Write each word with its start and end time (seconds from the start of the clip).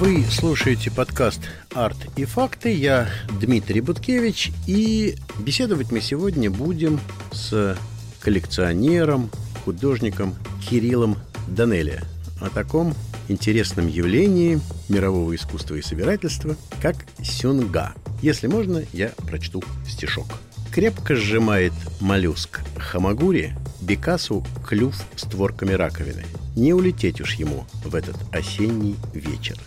Вы 0.00 0.24
слушаете 0.30 0.90
подкаст 0.90 1.40
«Арт 1.74 1.98
и 2.16 2.24
факты». 2.24 2.72
Я 2.72 3.06
Дмитрий 3.38 3.82
Буткевич. 3.82 4.50
И 4.66 5.16
беседовать 5.40 5.92
мы 5.92 6.00
сегодня 6.00 6.50
будем 6.50 6.98
с 7.32 7.76
коллекционером, 8.18 9.30
художником 9.62 10.34
Кириллом 10.66 11.18
Данелия 11.48 12.02
о 12.40 12.48
таком 12.48 12.94
интересном 13.28 13.88
явлении 13.88 14.58
мирового 14.88 15.36
искусства 15.36 15.74
и 15.74 15.82
собирательства, 15.82 16.56
как 16.80 16.96
сюнга. 17.22 17.92
Если 18.22 18.46
можно, 18.46 18.82
я 18.94 19.10
прочту 19.28 19.62
стишок. 19.86 20.28
Крепко 20.72 21.14
сжимает 21.14 21.74
моллюск 22.00 22.62
хамагури 22.78 23.54
Бекасу 23.82 24.46
клюв 24.66 24.94
створками 25.16 25.72
раковины. 25.72 26.24
Не 26.56 26.72
улететь 26.72 27.20
уж 27.20 27.34
ему 27.34 27.66
в 27.84 27.94
этот 27.94 28.16
осенний 28.32 28.96
вечер. 29.12 29.58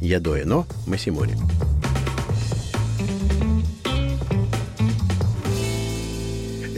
Ядоэно 0.00 0.66
Масимори. 0.86 1.34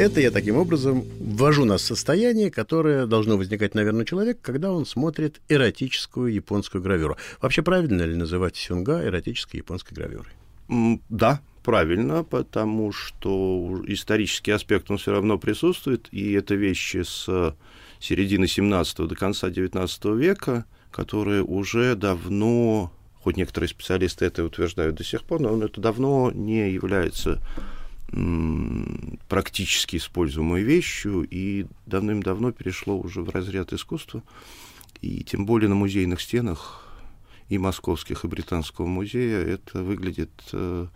Это 0.01 0.21
я 0.21 0.31
таким 0.31 0.57
образом 0.57 1.05
ввожу 1.19 1.67
нас 1.67 1.83
в 1.83 1.85
состояние, 1.85 2.51
которое 2.51 3.05
должно 3.05 3.37
возникать, 3.37 3.75
наверное, 3.75 4.03
у 4.03 4.07
человека, 4.07 4.41
когда 4.41 4.73
он 4.73 4.87
смотрит 4.87 5.43
эротическую 5.51 6.33
японскую 6.33 6.83
гравюру. 6.83 7.19
Вообще 7.43 7.61
правильно 7.61 8.03
ли 8.03 8.17
называть 8.17 8.57
сюнга 8.57 9.05
эротической 9.05 9.59
японской 9.59 9.93
гравюрой? 9.93 10.33
Да, 11.11 11.43
правильно, 11.63 12.25
потому 12.25 12.93
что 12.93 13.83
исторический 13.89 14.53
аспект, 14.53 14.91
он 14.91 14.97
все 14.97 15.13
равно 15.13 15.39
присутствует, 15.39 16.09
и 16.13 16.33
это 16.33 16.55
вещи 16.55 17.03
с 17.03 17.55
середины 17.99 18.47
17 18.47 19.07
до 19.07 19.15
конца 19.15 19.51
19 19.51 20.05
века, 20.17 20.65
которые 20.91 21.43
уже 21.43 21.95
давно, 21.95 22.91
хоть 23.23 23.37
некоторые 23.37 23.69
специалисты 23.69 24.25
это 24.25 24.45
утверждают 24.45 24.97
до 24.97 25.05
сих 25.05 25.23
пор, 25.23 25.41
но 25.41 25.65
это 25.65 25.81
давно 25.81 26.31
не 26.33 26.71
является 26.71 27.41
практически 29.29 29.97
используемой 29.97 30.63
вещью 30.63 31.23
и 31.23 31.67
давным-давно 31.87 32.51
перешло 32.51 32.99
уже 32.99 33.23
в 33.23 33.31
разряд 33.31 33.73
искусства. 33.73 34.23
И 35.01 35.23
тем 35.23 35.47
более 35.47 35.69
на 35.69 35.77
музейных 35.77 36.21
стенах 36.21 36.90
и 37.51 37.59
Московских, 37.59 38.25
и 38.25 38.29
Британского 38.29 38.87
музея, 38.87 39.41
это 39.41 39.83
выглядит, 39.83 40.31
э, 40.53 40.87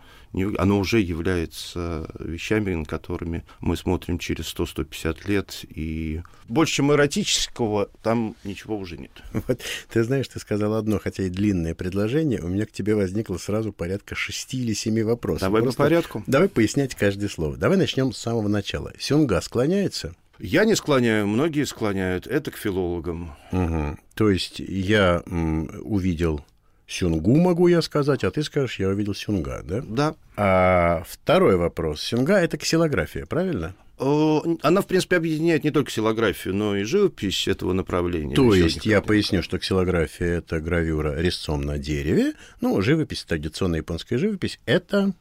оно 0.57 0.79
уже 0.79 1.01
является 1.01 2.09
вещами, 2.17 2.73
на 2.73 2.85
которыми 2.85 3.43
мы 3.59 3.75
смотрим 3.75 4.17
через 4.17 4.55
100-150 4.55 5.27
лет, 5.27 5.65
и 5.69 6.23
больше, 6.47 6.75
чем 6.75 6.93
эротического, 6.93 7.89
там 8.01 8.35
ничего 8.45 8.77
уже 8.77 8.97
нет. 8.97 9.11
Вот, 9.47 9.61
ты 9.91 10.03
знаешь, 10.03 10.29
ты 10.29 10.39
сказал 10.39 10.75
одно, 10.75 10.97
хотя 10.97 11.23
и 11.23 11.29
длинное 11.29 11.75
предложение, 11.75 12.41
у 12.41 12.47
меня 12.47 12.65
к 12.65 12.71
тебе 12.71 12.95
возникло 12.95 13.37
сразу 13.37 13.73
порядка 13.73 14.15
шести 14.15 14.61
или 14.61 14.73
семи 14.73 15.03
вопросов. 15.03 15.41
Давай 15.41 15.61
Просто 15.61 15.77
по 15.77 15.83
порядку. 15.83 16.23
Давай 16.25 16.47
пояснять 16.47 16.95
каждое 16.95 17.27
слово. 17.27 17.57
Давай 17.57 17.77
начнем 17.77 18.13
с 18.13 18.17
самого 18.17 18.47
начала. 18.47 18.93
Сюнга 18.97 19.41
склоняется? 19.41 20.15
Я 20.39 20.65
не 20.65 20.75
склоняю, 20.75 21.27
многие 21.27 21.65
склоняют. 21.65 22.27
Это 22.27 22.51
к 22.51 22.57
филологам. 22.57 23.35
Угу. 23.51 23.97
То 24.15 24.29
есть 24.29 24.59
я 24.59 25.23
м, 25.25 25.69
увидел 25.83 26.43
Сюнгу, 26.87 27.35
могу 27.37 27.67
я 27.67 27.81
сказать, 27.81 28.23
а 28.23 28.31
ты 28.31 28.43
скажешь, 28.43 28.79
я 28.79 28.89
увидел 28.89 29.13
Сюнга, 29.15 29.61
да? 29.63 29.81
Да. 29.81 30.15
А 30.37 31.03
второй 31.07 31.55
вопрос. 31.55 32.01
Сюнга— 32.01 32.33
это 32.39 32.57
ксилография, 32.57 33.25
правильно? 33.25 33.75
Она, 33.97 34.81
в 34.81 34.87
принципе, 34.87 35.15
объединяет 35.15 35.63
не 35.63 35.71
только 35.71 35.89
ксилографию, 35.89 36.53
но 36.53 36.75
и 36.75 36.83
живопись 36.83 37.47
этого 37.47 37.71
направления. 37.71 38.35
То 38.35 38.53
есть 38.53 38.85
я 38.85 39.01
поясню, 39.01 39.41
что 39.41 39.57
ксилография— 39.57 40.27
это 40.39 40.59
гравюра 40.59 41.19
резцом 41.19 41.61
на 41.61 41.77
дереве, 41.77 42.33
ну, 42.59 42.81
живопись, 42.81 43.23
традиционная 43.23 43.79
японская 43.79 44.19
живопись— 44.19 44.59
это 44.65 45.13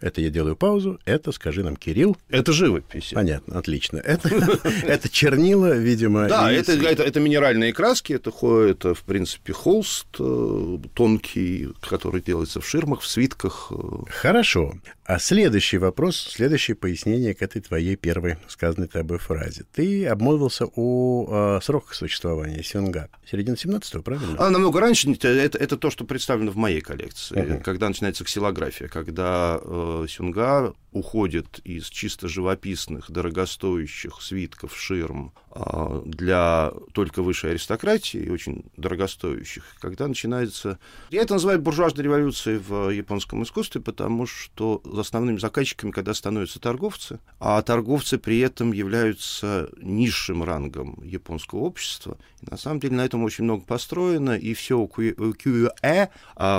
это 0.00 0.20
я 0.20 0.30
делаю 0.30 0.56
паузу. 0.56 1.00
Это, 1.04 1.32
скажи 1.32 1.62
нам, 1.62 1.76
Кирилл. 1.76 2.16
Это 2.28 2.52
живопись. 2.52 3.12
Понятно, 3.14 3.58
отлично. 3.58 3.98
Это, 3.98 4.28
это 4.86 5.08
чернила, 5.08 5.76
видимо. 5.76 6.28
Да, 6.28 6.52
это, 6.52 6.72
это, 6.72 7.02
это 7.02 7.20
минеральные 7.20 7.72
краски, 7.72 8.12
это, 8.12 8.30
это, 8.66 8.94
в 8.94 9.02
принципе, 9.02 9.52
холст 9.52 10.06
э, 10.18 10.78
тонкий, 10.94 11.68
который 11.80 12.20
делается 12.20 12.60
в 12.60 12.68
ширмах, 12.68 13.00
в 13.00 13.06
свитках. 13.06 13.70
Э. 13.70 13.76
Хорошо. 14.08 14.74
А 15.04 15.20
следующий 15.20 15.78
вопрос, 15.78 16.16
следующее 16.16 16.74
пояснение 16.74 17.32
к 17.32 17.40
этой 17.40 17.62
твоей 17.62 17.94
первой 17.94 18.38
сказанной 18.48 18.88
тобой 18.88 19.18
фразе. 19.18 19.64
Ты 19.72 20.04
обмолвился 20.06 20.66
о, 20.66 21.56
о 21.56 21.60
сроках 21.62 21.94
существования 21.94 22.62
Сюнга. 22.64 23.08
Середина 23.30 23.54
17-го, 23.54 24.02
правильно? 24.02 24.36
А 24.38 24.50
намного 24.50 24.80
раньше. 24.80 25.10
Это, 25.12 25.58
это 25.58 25.76
то, 25.76 25.90
что 25.90 26.04
представлено 26.04 26.50
в 26.50 26.56
моей 26.56 26.80
коллекции. 26.80 27.36
Uh-huh. 27.36 27.62
Когда 27.62 27.88
начинается 27.88 28.24
ксилография, 28.24 28.88
когда 28.88 29.60
э, 29.62 29.85
Сюнга 30.08 30.72
уходит 30.96 31.60
из 31.64 31.88
чисто 31.88 32.26
живописных, 32.26 33.10
дорогостоящих 33.10 34.22
свитков, 34.22 34.74
ширм 34.76 35.32
а, 35.50 36.02
для 36.06 36.72
только 36.92 37.22
высшей 37.22 37.50
аристократии, 37.50 38.30
очень 38.30 38.64
дорогостоящих, 38.78 39.64
когда 39.78 40.08
начинается... 40.08 40.78
Я 41.10 41.22
это 41.22 41.34
называю 41.34 41.60
буржуазной 41.60 42.04
революцией 42.04 42.58
в 42.58 42.88
японском 42.88 43.42
искусстве, 43.42 43.82
потому 43.82 44.26
что 44.26 44.80
основными 44.96 45.38
заказчиками, 45.38 45.90
когда 45.90 46.14
становятся 46.14 46.60
торговцы, 46.60 47.20
а 47.40 47.60
торговцы 47.60 48.16
при 48.16 48.38
этом 48.38 48.72
являются 48.72 49.68
низшим 49.76 50.44
рангом 50.44 50.98
японского 51.04 51.60
общества. 51.60 52.16
И 52.40 52.50
на 52.50 52.56
самом 52.56 52.80
деле 52.80 52.96
на 52.96 53.04
этом 53.04 53.22
очень 53.22 53.44
много 53.44 53.64
построено, 53.64 54.36
и 54.36 54.54
все 54.54 54.82
QE 54.84 56.10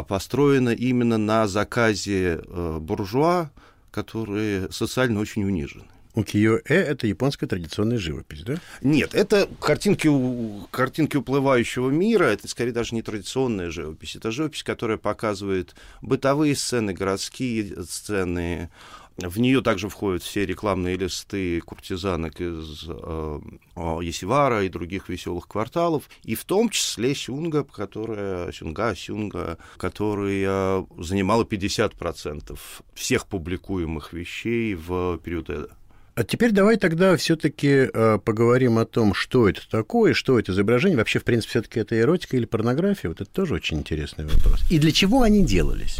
построено 0.07 0.69
именно 0.69 1.17
на 1.17 1.47
заказе 1.47 2.41
э, 2.45 2.77
буржуа, 2.79 3.49
которые 3.91 4.71
социально 4.71 5.19
очень 5.19 5.43
унижены. 5.43 5.85
Укиё-э— 6.17 6.59
это 6.65 7.05
японская 7.05 7.47
традиционная 7.47 7.99
живопись, 7.99 8.41
да? 8.41 8.55
Нет, 8.81 9.13
это 9.13 9.47
картинки, 9.61 10.09
картинки 10.71 11.15
уплывающего 11.15 11.91
мира, 11.91 12.23
это 12.23 12.47
скорее 12.47 12.71
даже 12.71 12.95
не 12.95 13.03
традиционная 13.03 13.69
живопись, 13.69 14.15
это 14.15 14.31
живопись, 14.31 14.63
которая 14.63 14.97
показывает 14.97 15.75
бытовые 16.01 16.55
сцены, 16.55 16.93
городские 16.93 17.83
сцены, 17.83 18.71
в 19.17 19.39
нее 19.39 19.61
также 19.61 19.89
входят 19.89 20.21
все 20.21 20.45
рекламные 20.45 20.95
листы 20.95 21.59
куртизанок 21.61 22.39
из 22.39 22.85
э, 22.87 23.39
Есивара 23.75 24.63
и 24.63 24.69
других 24.69 25.09
веселых 25.09 25.47
кварталов, 25.47 26.09
и 26.23 26.35
в 26.35 26.45
том 26.45 26.69
числе 26.69 27.15
Сюнга, 27.15 27.63
которая, 27.63 28.51
Сюнга, 28.51 28.95
Сюнга, 28.95 29.57
которая 29.77 30.85
занимала 30.97 31.43
50% 31.43 32.57
всех 32.93 33.25
публикуемых 33.27 34.13
вещей 34.13 34.75
в 34.75 35.17
период 35.17 35.49
Эда. 35.49 35.77
А 36.17 36.23
теперь 36.23 36.51
давай 36.51 36.77
тогда 36.77 37.15
все-таки 37.15 37.89
э, 37.93 38.17
поговорим 38.23 38.79
о 38.79 38.85
том, 38.85 39.13
что 39.13 39.47
это 39.47 39.61
такое, 39.69 40.15
что 40.15 40.39
это 40.39 40.51
изображение. 40.51 40.97
Вообще, 40.97 41.19
в 41.19 41.23
принципе, 41.23 41.51
все-таки 41.51 41.79
это 41.79 41.99
эротика 41.99 42.35
или 42.37 42.45
порнография. 42.45 43.09
Вот 43.09 43.21
это 43.21 43.29
тоже 43.29 43.53
очень 43.53 43.77
интересный 43.77 44.25
вопрос. 44.25 44.61
И 44.71 44.79
для 44.79 44.91
чего 44.91 45.21
они 45.21 45.45
делались? 45.45 45.99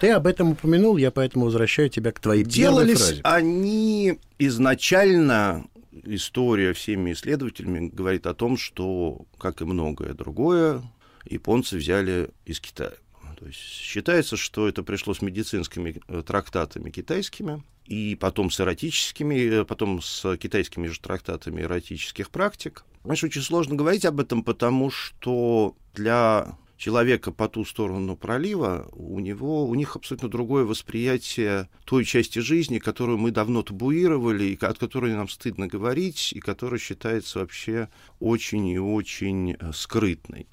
Ты 0.00 0.10
об 0.10 0.26
этом 0.26 0.52
упомянул, 0.52 0.96
я 0.98 1.10
поэтому 1.10 1.46
возвращаю 1.46 1.88
тебя 1.88 2.12
к 2.12 2.20
твоей 2.20 2.44
Делались 2.44 2.98
фразе. 2.98 3.20
они 3.24 4.18
изначально 4.38 5.66
история 6.04 6.74
всеми 6.74 7.12
исследователями 7.12 7.88
говорит 7.88 8.26
о 8.26 8.34
том, 8.34 8.58
что, 8.58 9.24
как 9.38 9.62
и 9.62 9.64
многое 9.64 10.12
другое, 10.12 10.82
японцы 11.24 11.76
взяли 11.78 12.28
из 12.44 12.60
Китая. 12.60 12.92
То 13.38 13.46
есть 13.46 13.58
считается, 13.58 14.36
что 14.36 14.66
это 14.68 14.82
пришло 14.82 15.12
с 15.12 15.20
медицинскими 15.20 16.00
э, 16.08 16.22
трактатами 16.26 16.90
китайскими, 16.90 17.62
и 17.84 18.16
потом 18.18 18.50
с 18.50 18.60
эротическими, 18.60 19.60
э, 19.60 19.64
потом 19.64 20.00
с 20.00 20.36
китайскими 20.38 20.86
же 20.86 20.98
трактатами 21.00 21.60
эротических 21.62 22.30
практик. 22.30 22.84
Знаешь, 23.04 23.22
очень 23.22 23.42
сложно 23.42 23.76
говорить 23.76 24.06
об 24.06 24.20
этом, 24.20 24.42
потому 24.42 24.90
что 24.90 25.76
для 25.94 26.56
человека 26.76 27.32
по 27.32 27.48
ту 27.48 27.64
сторону 27.64 28.16
пролива, 28.16 28.88
у 28.92 29.18
него, 29.20 29.66
у 29.66 29.74
них 29.74 29.96
абсолютно 29.96 30.28
другое 30.28 30.64
восприятие 30.64 31.68
той 31.84 32.04
части 32.04 32.38
жизни, 32.38 32.78
которую 32.78 33.18
мы 33.18 33.30
давно 33.30 33.62
табуировали, 33.62 34.44
и 34.44 34.58
от 34.64 34.78
которой 34.78 35.14
нам 35.14 35.28
стыдно 35.28 35.66
говорить, 35.66 36.32
и 36.32 36.40
которая 36.40 36.78
считается 36.78 37.38
вообще 37.40 37.88
очень 38.20 38.66
и 38.68 38.78
очень 38.78 39.52
э, 39.52 39.72
скрытной. 39.72 40.46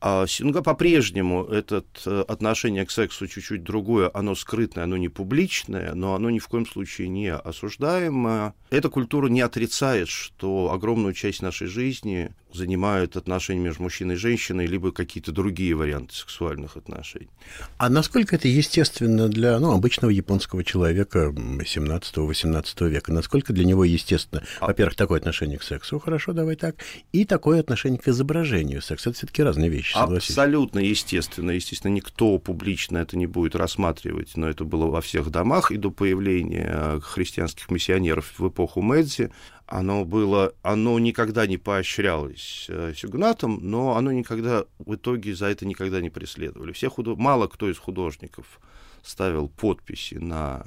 А 0.00 0.26
Синга 0.28 0.62
по-прежнему 0.62 1.44
это 1.44 1.84
э, 2.06 2.24
отношение 2.28 2.86
к 2.86 2.90
сексу 2.90 3.26
чуть-чуть 3.26 3.64
другое, 3.64 4.10
оно 4.14 4.36
скрытное, 4.36 4.84
оно 4.84 4.96
не 4.96 5.08
публичное, 5.08 5.92
но 5.94 6.14
оно 6.14 6.30
ни 6.30 6.38
в 6.38 6.46
коем 6.46 6.66
случае 6.66 7.08
не 7.08 7.32
осуждаемо. 7.32 8.54
Эта 8.70 8.90
культура 8.90 9.28
не 9.28 9.40
отрицает, 9.40 10.08
что 10.08 10.70
огромную 10.72 11.14
часть 11.14 11.42
нашей 11.42 11.66
жизни 11.66 12.30
занимают 12.52 13.16
отношения 13.16 13.60
между 13.60 13.82
мужчиной 13.82 14.14
и 14.14 14.18
женщиной, 14.18 14.66
либо 14.66 14.92
какие-то 14.92 15.32
другие 15.32 15.74
варианты 15.74 16.14
сексуальных 16.14 16.76
отношений. 16.76 17.28
А 17.76 17.88
насколько 17.88 18.36
это 18.36 18.48
естественно 18.48 19.28
для 19.28 19.58
ну, 19.58 19.72
обычного 19.72 20.10
японского 20.10 20.64
человека 20.64 21.32
17-18 21.34 22.88
века? 22.88 23.12
Насколько 23.12 23.52
для 23.52 23.64
него 23.64 23.84
естественно, 23.84 24.42
а... 24.60 24.66
во-первых, 24.66 24.96
такое 24.96 25.18
отношение 25.18 25.58
к 25.58 25.62
сексу, 25.62 25.98
хорошо, 25.98 26.32
давай 26.32 26.56
так, 26.56 26.76
и 27.12 27.24
такое 27.24 27.60
отношение 27.60 27.98
к 27.98 28.08
изображению 28.08 28.82
секса? 28.82 29.10
Это 29.10 29.18
все-таки 29.18 29.42
разные 29.42 29.68
вещи, 29.68 29.94
согласись? 29.94 30.30
Абсолютно 30.30 30.78
естественно. 30.78 31.50
Естественно, 31.50 31.92
никто 31.92 32.38
публично 32.38 32.98
это 32.98 33.16
не 33.16 33.26
будет 33.26 33.54
рассматривать, 33.54 34.36
но 34.36 34.48
это 34.48 34.64
было 34.64 34.86
во 34.86 35.00
всех 35.00 35.30
домах 35.30 35.70
и 35.70 35.76
до 35.76 35.90
появления 35.90 37.00
христианских 37.02 37.70
миссионеров 37.70 38.38
в 38.38 38.48
эпоху 38.48 38.80
Мэдзи 38.80 39.30
оно 39.68 40.06
было, 40.06 40.54
оно 40.62 40.98
никогда 40.98 41.46
не 41.46 41.58
поощрялось 41.58 42.66
э, 42.68 42.94
Сюгнатом, 42.96 43.58
но 43.60 43.96
оно 43.96 44.10
никогда, 44.12 44.64
в 44.78 44.94
итоге 44.94 45.34
за 45.34 45.46
это 45.46 45.66
никогда 45.66 46.00
не 46.00 46.08
преследовали. 46.08 46.72
Все 46.72 46.88
худо... 46.88 47.16
Мало 47.16 47.48
кто 47.48 47.70
из 47.70 47.76
художников 47.76 48.60
ставил 49.02 49.48
подписи 49.48 50.14
на 50.14 50.64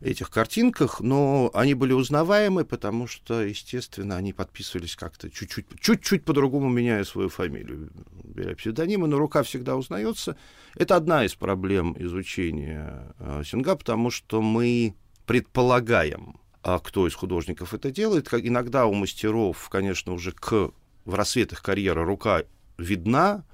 этих 0.00 0.30
картинках, 0.30 1.00
но 1.00 1.50
они 1.52 1.74
были 1.74 1.92
узнаваемы, 1.92 2.64
потому 2.64 3.06
что, 3.06 3.42
естественно, 3.42 4.16
они 4.16 4.32
подписывались 4.32 4.96
как-то 4.96 5.28
чуть-чуть, 5.28 5.66
чуть-чуть 5.78 6.24
по-другому, 6.24 6.70
меняя 6.70 7.04
свою 7.04 7.28
фамилию, 7.28 7.90
беря 8.24 8.54
псевдонимы, 8.54 9.08
но 9.08 9.18
рука 9.18 9.42
всегда 9.42 9.76
узнается. 9.76 10.36
Это 10.74 10.96
одна 10.96 11.22
из 11.24 11.34
проблем 11.34 11.94
изучения 11.98 13.14
э, 13.18 13.42
Синга, 13.44 13.76
потому 13.76 14.10
что 14.10 14.40
мы 14.40 14.94
предполагаем, 15.26 16.36
а 16.74 16.78
кто 16.80 17.06
из 17.06 17.14
художников 17.14 17.72
это 17.72 17.90
делает. 17.90 18.28
Как 18.28 18.44
иногда 18.44 18.86
у 18.86 18.92
мастеров, 18.92 19.68
конечно, 19.70 20.12
уже 20.12 20.32
к, 20.32 20.70
в 21.04 21.14
рассвет 21.14 21.52
их 21.52 21.62
карьеры 21.62 22.04
рука 22.04 22.42
видна, 22.76 23.44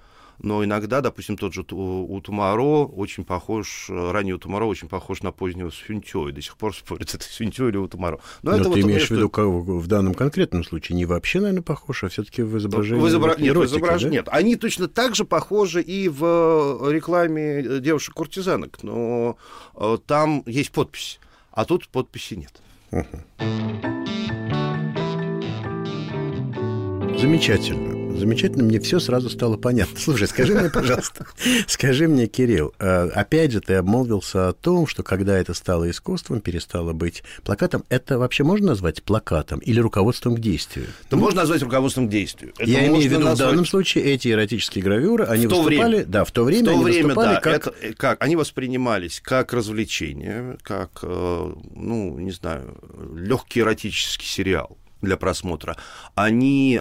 но 0.43 0.64
иногда, 0.64 1.00
допустим, 1.00 1.37
тот 1.37 1.55
же 1.55 1.64
у 1.70 2.20
Тумаро 2.20 2.87
очень 2.87 3.25
похож, 3.25 3.87
ранний 3.88 4.32
у 4.32 4.38
Тумаро 4.38 4.66
очень 4.66 4.88
похож 4.88 5.22
на 5.22 5.31
позднего 5.31 5.70
Сюнтё, 5.70 6.28
и 6.28 6.32
до 6.32 6.43
сих 6.43 6.56
пор 6.56 6.75
спорят, 6.75 7.14
это 7.14 7.25
Сюнтё 7.25 7.69
или 7.69 7.76
у 7.76 7.87
Тумаро. 7.87 8.19
Но, 8.43 8.50
но 8.50 8.56
это 8.56 8.64
ты 8.64 8.70
вот, 8.70 8.78
имеешь 8.81 9.06
в 9.06 9.11
виду, 9.12 9.31
что... 9.32 9.49
в 9.49 9.87
данном 9.87 10.14
конкретном 10.14 10.64
случае 10.64 10.96
не 10.96 11.06
вообще, 11.06 11.38
наверное, 11.38 11.62
похож, 11.62 12.02
а 12.02 12.08
все 12.08 12.25
таки 12.25 12.43
в 12.43 12.58
изображении 12.58 13.00
в 13.00 13.08
изобра... 13.08 13.37
Нет, 13.38 13.52
эротики, 13.52 13.75
в 13.75 13.76
изображ... 13.76 14.02
да? 14.02 14.08
Нет, 14.08 14.28
они 14.28 14.56
точно 14.56 14.88
так 14.88 15.14
же 15.14 15.25
похожи 15.25 15.81
и 15.81 16.08
в 16.08 16.90
рекламе 16.90 17.78
девушек-куртизанок, 17.78 18.82
но 18.82 19.37
э, 19.76 19.99
там 20.05 20.43
есть 20.46 20.72
подпись, 20.72 21.20
а 21.52 21.64
тут 21.64 21.87
подписи 21.88 22.34
нет. 22.34 22.60
Замечательно 27.19 27.94
замечательно, 28.19 28.64
мне 28.64 28.81
все 28.81 29.00
сразу 29.00 29.31
стало 29.31 29.56
понятно. 29.56 29.99
Слушай, 29.99 30.28
скажи 30.28 30.55
мне, 30.55 30.70
пожалуйста, 30.70 31.26
скажи 31.66 32.08
мне, 32.08 32.26
Кирилл, 32.26 32.72
э, 32.78 33.08
опять 33.08 33.52
же, 33.52 33.61
ты 33.61 33.75
обмолвился 33.75 34.49
о 34.49 34.52
том, 34.52 34.87
что 34.87 35.02
когда 35.02 35.38
это 35.38 35.55
стало 35.55 35.90
искусством, 35.90 36.40
перестало 36.40 36.93
быть 36.93 37.22
плакатом, 37.43 37.84
это 37.88 38.19
вообще 38.19 38.44
можно 38.44 38.69
назвать 38.69 39.02
плакатом 39.02 39.58
или 39.61 39.81
руководством 39.81 40.37
к 40.37 40.40
действию? 40.40 40.87
Это 41.06 41.16
ну, 41.16 41.22
можно 41.22 41.40
назвать 41.40 41.62
руководством 41.62 42.08
к 42.08 42.11
действию. 42.11 42.52
Это 42.58 42.70
я 42.70 42.87
имею 42.87 43.02
в 43.02 43.05
виду, 43.05 43.25
назвать... 43.25 43.49
в 43.49 43.50
данном 43.50 43.66
случае 43.66 44.05
эти 44.05 44.28
эротические 44.28 44.84
гравюры, 44.84 45.25
они 45.25 45.46
в 45.46 45.50
выступали, 45.50 45.96
время, 45.96 46.05
да, 46.06 46.25
в 46.25 46.31
то 46.31 46.44
время, 46.44 46.62
в 46.62 46.67
то 46.67 46.70
они 46.72 46.84
время, 46.84 47.05
выступали 47.05 47.34
да, 47.34 47.40
как... 47.40 47.55
Это, 47.55 47.75
э, 47.81 47.93
как... 47.94 48.22
Они 48.22 48.37
воспринимались 48.37 49.20
как 49.20 49.52
развлечение, 49.52 50.56
как, 50.62 51.00
э, 51.02 51.52
ну, 51.75 52.19
не 52.19 52.32
знаю, 52.32 52.78
легкий 53.14 53.60
эротический 53.60 54.26
сериал 54.26 54.78
для 55.02 55.17
просмотра. 55.17 55.76
Они 56.14 56.81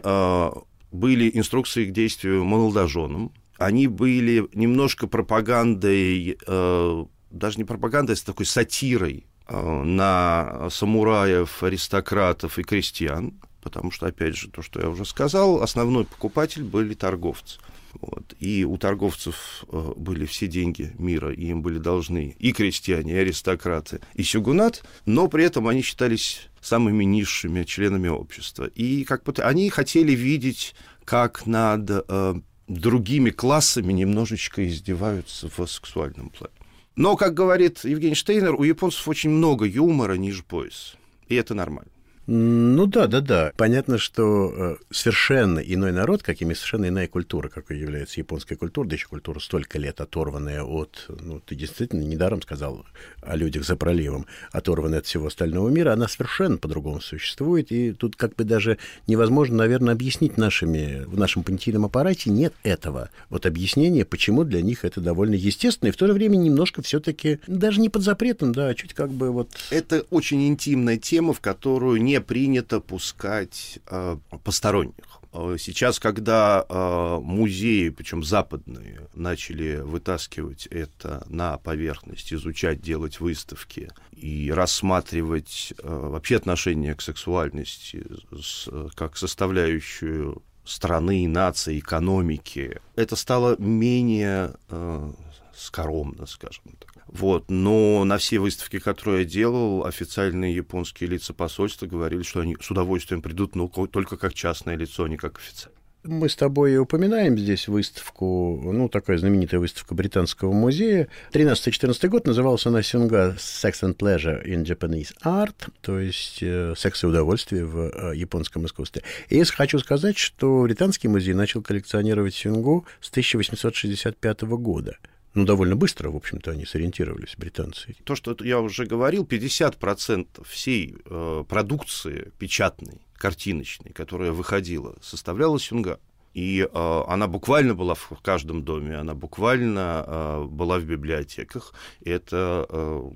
были 0.93 1.29
инструкции 1.33 1.85
к 1.85 1.91
действию 1.91 2.45
молодоженам, 2.45 3.33
они 3.57 3.87
были 3.87 4.47
немножко 4.53 5.07
пропагандой, 5.07 6.37
э, 6.45 7.05
даже 7.31 7.57
не 7.57 7.63
пропагандой, 7.65 8.15
а 8.15 8.25
такой 8.25 8.45
сатирой 8.45 9.25
э, 9.47 9.83
на 9.83 10.69
самураев, 10.69 11.63
аристократов 11.63 12.59
и 12.59 12.63
крестьян, 12.63 13.33
потому 13.61 13.91
что, 13.91 14.07
опять 14.07 14.37
же, 14.37 14.49
то, 14.49 14.61
что 14.61 14.81
я 14.81 14.89
уже 14.89 15.05
сказал, 15.05 15.61
основной 15.61 16.05
покупатель 16.05 16.63
были 16.63 16.93
торговцы. 16.93 17.59
Вот. 17.99 18.33
И 18.39 18.63
у 18.63 18.77
торговцев 18.77 19.65
э, 19.71 19.93
были 19.95 20.25
все 20.25 20.47
деньги 20.47 20.93
мира, 20.97 21.31
и 21.33 21.47
им 21.47 21.61
были 21.61 21.79
должны 21.79 22.35
и 22.37 22.51
крестьяне, 22.51 23.13
и 23.13 23.17
аристократы, 23.17 23.99
и 24.13 24.23
сюгунат, 24.23 24.83
но 25.05 25.27
при 25.27 25.43
этом 25.43 25.67
они 25.67 25.81
считались 25.81 26.49
самыми 26.63 27.03
низшими 27.03 27.63
членами 27.63 28.07
общества. 28.07 28.65
И 28.65 29.03
как 29.03 29.23
бы 29.23 29.33
они 29.43 29.69
хотели 29.69 30.13
видеть, 30.13 30.75
как 31.05 31.45
над 31.45 31.89
э, 31.89 32.35
другими 32.67 33.29
классами 33.29 33.93
немножечко 33.93 34.67
издеваются 34.67 35.49
в 35.55 35.67
сексуальном 35.67 36.29
плане. 36.29 36.53
Но, 36.95 37.15
как 37.15 37.33
говорит 37.33 37.83
Евгений 37.83 38.15
Штейнер, 38.15 38.55
у 38.55 38.63
японцев 38.63 39.07
очень 39.07 39.31
много 39.31 39.65
юмора 39.65 40.13
ниже 40.13 40.43
пояса. 40.43 40.95
И 41.27 41.35
это 41.35 41.53
нормально. 41.53 41.89
Ну 42.25 42.85
да, 42.85 43.07
да, 43.07 43.19
да. 43.19 43.51
Понятно, 43.57 43.97
что 43.97 44.53
э, 44.55 44.75
совершенно 44.91 45.59
иной 45.59 45.91
народ, 45.91 46.23
каким 46.23 46.51
и 46.51 46.55
совершенно 46.55 46.87
иная 46.87 47.09
культура, 47.09 47.49
какой 47.49 47.77
является 47.77 48.21
японская 48.21 48.57
культура, 48.57 48.87
да 48.87 48.95
еще 48.95 49.07
культура 49.07 49.39
столько 49.39 49.77
лет 49.77 49.99
оторванная 49.99 50.63
от, 50.63 51.05
ну, 51.09 51.41
ты 51.41 51.55
действительно 51.55 52.01
недаром 52.01 52.41
сказал 52.41 52.85
о 53.21 53.35
людях 53.35 53.65
за 53.65 53.75
проливом, 53.75 54.25
оторванная 54.53 54.99
от 54.99 55.05
всего 55.05 55.27
остального 55.27 55.67
мира, 55.67 55.91
она 55.91 56.07
совершенно 56.07 56.57
по-другому 56.57 57.01
существует, 57.01 57.73
и 57.73 57.91
тут 57.91 58.15
как 58.15 58.35
бы 58.35 58.45
даже 58.45 58.77
невозможно, 59.05 59.57
наверное, 59.57 59.93
объяснить 59.93 60.37
нашими, 60.37 61.03
в 61.05 61.17
нашем 61.17 61.43
понятийном 61.43 61.83
аппарате 61.85 62.29
нет 62.29 62.53
этого. 62.63 63.09
Вот 63.29 63.45
объяснение, 63.45 64.05
почему 64.05 64.45
для 64.45 64.61
них 64.61 64.85
это 64.85 65.01
довольно 65.01 65.35
естественно, 65.35 65.89
и 65.89 65.91
в 65.91 65.97
то 65.97 66.07
же 66.07 66.13
время 66.13 66.37
немножко 66.37 66.81
все-таки 66.81 67.39
даже 67.47 67.81
не 67.81 67.89
под 67.89 68.01
запретом, 68.01 68.53
да, 68.53 68.67
а 68.67 68.75
чуть 68.75 68.93
как 68.93 69.09
бы 69.09 69.29
вот... 69.31 69.49
Это 69.71 70.05
очень 70.09 70.47
интимная 70.47 70.95
тема, 70.95 71.33
в 71.33 71.41
которую 71.41 72.01
не 72.01 72.12
не 72.13 72.21
принято 72.21 72.79
пускать 72.79 73.79
э, 73.87 74.17
посторонних. 74.43 75.19
Э, 75.33 75.57
сейчас, 75.59 75.99
когда 75.99 76.63
э, 76.67 77.19
музеи, 77.21 77.89
причем 77.89 78.23
западные, 78.23 79.07
начали 79.15 79.77
вытаскивать 79.77 80.67
это 80.67 81.23
на 81.27 81.57
поверхность, 81.57 82.31
изучать, 82.31 82.81
делать 82.81 83.19
выставки 83.19 83.89
и 84.11 84.51
рассматривать 84.51 85.73
э, 85.79 85.87
вообще 85.87 86.35
отношение 86.35 86.93
к 86.93 87.01
сексуальности 87.01 88.05
с, 88.31 88.69
как 88.95 89.17
составляющую 89.17 90.43
страны, 90.65 91.27
нации, 91.27 91.79
экономики, 91.79 92.79
это 92.95 93.15
стало 93.15 93.55
менее 93.57 94.53
э, 94.69 95.11
скоромно, 95.55 96.27
скажем 96.27 96.63
так. 96.79 96.92
Вот. 97.07 97.49
Но 97.49 98.03
на 98.05 98.17
все 98.17 98.39
выставки, 98.39 98.79
которые 98.79 99.23
я 99.23 99.29
делал, 99.29 99.85
официальные 99.85 100.55
японские 100.55 101.09
лица 101.09 101.33
посольства 101.33 101.85
говорили, 101.85 102.23
что 102.23 102.41
они 102.41 102.57
с 102.59 102.69
удовольствием 102.71 103.21
придут, 103.21 103.55
но 103.55 103.67
только 103.67 104.17
как 104.17 104.33
частное 104.33 104.75
лицо, 104.75 105.03
а 105.03 105.09
не 105.09 105.17
как 105.17 105.37
официальное. 105.37 105.83
Мы 106.05 106.27
с 106.27 106.35
тобой 106.35 106.77
упоминаем 106.77 107.37
здесь 107.37 107.69
выставку, 107.69 108.59
ну, 108.61 108.89
такая 108.89 109.17
знаменитая 109.17 109.61
выставка 109.61 109.95
Британского 109.95 110.51
музея. 110.51 111.07
13-14 111.31 112.09
год 112.09 112.27
называлась 112.27 112.65
она 112.65 112.83
«Сюнга 112.83 113.37
Sex 113.37 113.83
and 113.83 113.95
Pleasure 113.95 114.45
in 114.45 114.65
Japanese 114.65 115.13
Art», 115.23 115.55
то 115.79 115.99
есть 115.99 116.39
э, 116.41 116.73
«Секс 116.75 117.05
и 117.05 117.07
удовольствие 117.07 117.63
в 117.63 117.89
э, 117.89 118.17
японском 118.17 118.65
искусстве». 118.65 119.01
И 119.29 119.37
я 119.37 119.45
хочу 119.45 119.79
сказать, 119.79 120.17
что 120.17 120.63
Британский 120.63 121.07
музей 121.07 121.33
начал 121.33 121.61
коллекционировать 121.61 122.35
сюнгу 122.35 122.85
с 122.99 123.09
1865 123.09 124.41
года– 124.41 124.97
ну, 125.33 125.45
довольно 125.45 125.75
быстро, 125.75 126.09
в 126.09 126.15
общем-то, 126.15 126.51
они 126.51 126.65
сориентировались, 126.65 127.35
британцы. 127.37 127.95
То, 128.03 128.15
что 128.15 128.35
я 128.41 128.59
уже 128.59 128.85
говорил, 128.85 129.23
50% 129.23 130.45
всей 130.47 130.95
э, 131.05 131.43
продукции 131.47 132.31
печатной, 132.37 133.01
картиночной, 133.17 133.91
которая 133.91 134.31
выходила, 134.31 134.95
составляла 135.01 135.59
сюнга. 135.59 135.99
И 136.33 136.61
э, 136.61 137.03
она 137.07 137.27
буквально 137.27 137.75
была 137.75 137.93
в 137.95 138.09
каждом 138.21 138.63
доме, 138.63 138.95
она 138.95 139.13
буквально 139.13 140.03
э, 140.05 140.43
была 140.45 140.79
в 140.79 140.83
библиотеках. 140.83 141.73
Это 142.03 142.65
э, 142.69 143.11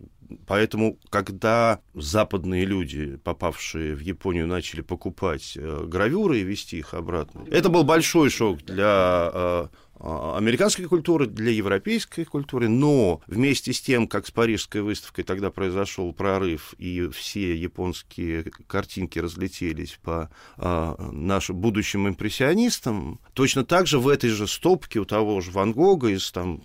Поэтому, 0.45 0.97
когда 1.09 1.79
западные 1.93 2.65
люди, 2.65 3.17
попавшие 3.17 3.95
в 3.95 3.99
Японию, 3.99 4.47
начали 4.47 4.81
покупать 4.81 5.53
э, 5.55 5.85
гравюры 5.85 6.39
и 6.39 6.43
вести 6.43 6.79
их 6.79 6.93
обратно, 6.93 7.45
это 7.49 7.69
был 7.69 7.83
большой 7.83 8.29
шок 8.29 8.61
для 8.63 9.31
э, 9.33 9.67
американской 9.99 10.85
культуры, 10.85 11.27
для 11.27 11.51
европейской 11.51 12.23
культуры, 12.23 12.67
но 12.67 13.21
вместе 13.27 13.73
с 13.73 13.81
тем, 13.81 14.07
как 14.07 14.27
с 14.27 14.31
Парижской 14.31 14.81
выставкой 14.81 15.23
тогда 15.23 15.51
произошел 15.51 16.13
прорыв, 16.13 16.73
и 16.77 17.07
все 17.09 17.55
японские 17.55 18.43
картинки 18.67 19.19
разлетелись 19.19 19.99
по 20.03 20.29
а, 20.57 20.95
нашим 21.11 21.57
будущим 21.57 22.07
импрессионистам, 22.07 23.19
точно 23.33 23.65
так 23.65 23.87
же 23.87 23.99
в 23.99 24.07
этой 24.07 24.29
же 24.29 24.47
стопке 24.47 24.99
у 24.99 25.05
того 25.05 25.41
же 25.41 25.51
Ван 25.51 25.73
Гога 25.73 26.09
из 26.09 26.31
там, 26.31 26.61